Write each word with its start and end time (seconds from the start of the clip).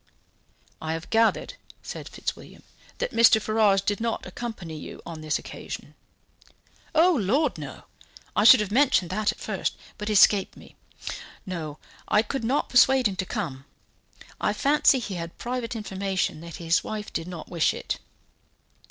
"I 0.81 0.93
have 0.93 1.11
gathered," 1.11 1.53
said 1.83 2.09
Fitzwilliam, 2.09 2.63
"that 2.97 3.11
Mr. 3.13 3.39
Ferrars 3.39 3.81
did 3.81 4.01
not 4.01 4.25
accompany 4.25 4.75
you 4.75 4.99
on 5.05 5.21
this 5.21 5.37
occasion." 5.37 5.93
"Oh, 6.95 7.13
Lord, 7.13 7.59
no! 7.59 7.83
I 8.35 8.43
should 8.43 8.61
have 8.61 8.71
mentioned 8.71 9.11
that 9.11 9.31
at 9.31 9.37
first, 9.37 9.75
but 9.99 10.09
it 10.09 10.13
escaped 10.13 10.57
me. 10.57 10.75
No, 11.45 11.77
I 12.07 12.23
could 12.23 12.43
not 12.43 12.67
persuade 12.69 13.07
him 13.07 13.15
to 13.17 13.27
come. 13.27 13.65
I 14.39 14.53
fancy 14.53 14.97
he 14.97 15.13
had 15.21 15.37
private 15.37 15.75
information 15.75 16.41
that 16.41 16.55
his 16.55 16.83
wife 16.83 17.13
did 17.13 17.27
not 17.27 17.49
wish 17.49 17.71
it." 17.71 17.99